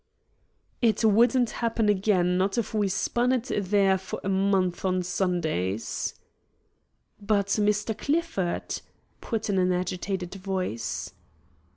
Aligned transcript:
"It 0.81 1.05
wouldn't 1.05 1.51
happen 1.51 1.87
again, 1.87 2.35
not 2.35 2.57
if 2.57 2.73
we 2.73 2.87
spun 2.87 3.31
it 3.31 3.51
there 3.53 3.99
for 3.99 4.19
a 4.23 4.29
month 4.29 4.83
of 4.83 5.05
Sundays." 5.05 6.15
"But 7.21 7.45
Mr. 7.61 7.95
Clifford!" 7.95 8.81
put 9.21 9.47
in 9.47 9.59
an 9.59 9.71
agitated 9.71 10.33
voice. 10.33 11.13